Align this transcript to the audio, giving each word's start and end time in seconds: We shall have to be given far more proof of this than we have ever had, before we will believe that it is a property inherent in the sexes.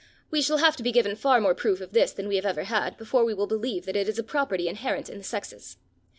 We 0.31 0.41
shall 0.41 0.57
have 0.57 0.75
to 0.77 0.81
be 0.81 0.91
given 0.91 1.15
far 1.15 1.39
more 1.39 1.53
proof 1.53 1.79
of 1.79 1.91
this 1.93 2.11
than 2.11 2.27
we 2.27 2.35
have 2.35 2.45
ever 2.47 2.63
had, 2.63 2.97
before 2.97 3.23
we 3.23 3.35
will 3.35 3.45
believe 3.45 3.85
that 3.85 3.95
it 3.95 4.09
is 4.09 4.17
a 4.17 4.23
property 4.23 4.67
inherent 4.67 5.11
in 5.11 5.19
the 5.19 5.23
sexes. 5.23 5.77